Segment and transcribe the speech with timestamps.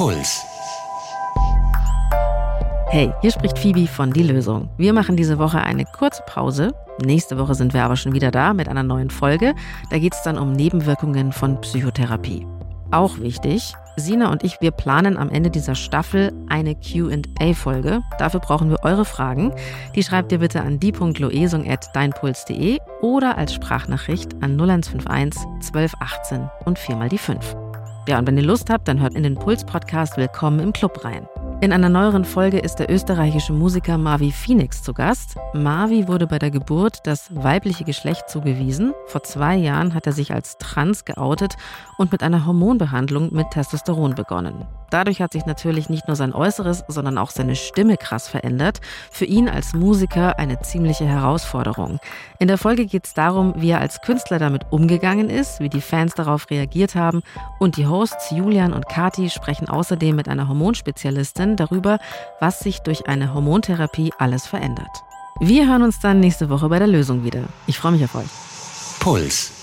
[0.00, 0.42] Puls.
[2.88, 4.70] Hey, hier spricht Phoebe von Die Lösung.
[4.78, 6.72] Wir machen diese Woche eine kurze Pause.
[7.04, 9.54] Nächste Woche sind wir aber schon wieder da mit einer neuen Folge.
[9.90, 12.46] Da geht es dann um Nebenwirkungen von Psychotherapie.
[12.90, 18.00] Auch wichtig, Sina und ich, wir planen am Ende dieser Staffel eine QA-Folge.
[18.18, 19.52] Dafür brauchen wir eure Fragen.
[19.94, 27.18] Die schreibt ihr bitte an die.loesung.deinpuls.de oder als Sprachnachricht an 0151 1218 und viermal die
[27.18, 27.54] 5.
[28.10, 31.28] Ja, und wenn ihr Lust habt, dann hört in den Puls-Podcast Willkommen im Club rein.
[31.62, 35.36] In einer neueren Folge ist der österreichische Musiker Marvi Phoenix zu Gast.
[35.52, 38.94] Marvi wurde bei der Geburt das weibliche Geschlecht zugewiesen.
[39.08, 41.56] Vor zwei Jahren hat er sich als trans geoutet
[41.98, 44.64] und mit einer Hormonbehandlung mit Testosteron begonnen.
[44.88, 48.80] Dadurch hat sich natürlich nicht nur sein Äußeres, sondern auch seine Stimme krass verändert.
[49.12, 52.00] Für ihn als Musiker eine ziemliche Herausforderung.
[52.38, 55.82] In der Folge geht es darum, wie er als Künstler damit umgegangen ist, wie die
[55.82, 57.22] Fans darauf reagiert haben
[57.60, 61.98] und die Hosts Julian und Kati sprechen außerdem mit einer Hormonspezialistin Expertin darüber,
[62.40, 64.90] was sich durch eine Hormontherapie alles verändert.
[65.40, 67.44] Wir hören uns dann nächste Woche bei der Lösung wieder.
[67.66, 68.28] Ich freue mich auf euch.
[69.00, 69.59] Puls.